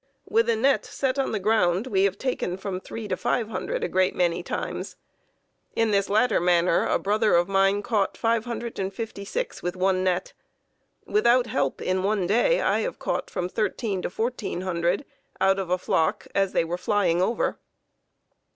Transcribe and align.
With 0.27 0.49
a 0.49 0.55
net 0.55 0.83
set 0.83 1.19
on 1.19 1.31
the 1.31 1.37
ground 1.37 1.85
we 1.85 2.05
have 2.05 2.17
taken 2.17 2.57
from 2.57 2.79
three 2.79 3.07
to 3.07 3.15
five 3.15 3.49
hundred 3.49 3.83
a 3.83 3.87
great 3.87 4.15
many 4.15 4.41
times. 4.41 4.95
In 5.75 5.91
this 5.91 6.09
latter 6.09 6.39
manner, 6.39 6.87
a 6.87 6.97
brother 6.97 7.35
of 7.35 7.47
mine 7.47 7.83
caught 7.83 8.17
556 8.17 9.61
with 9.61 9.75
one 9.75 10.03
net. 10.03 10.33
Without 11.05 11.45
help, 11.45 11.83
in 11.83 12.01
one 12.01 12.25
day 12.25 12.61
I 12.61 12.79
have 12.79 12.97
caught 12.97 13.29
from 13.29 13.47
thirteen 13.47 14.01
to 14.01 14.09
fourteen 14.09 14.61
hundred 14.61 15.05
out 15.39 15.59
of 15.59 15.69
a 15.69 15.77
flock 15.77 16.25
as 16.33 16.53
they 16.53 16.63
were 16.63 16.79
flying 16.79 17.21
over. 17.21 17.59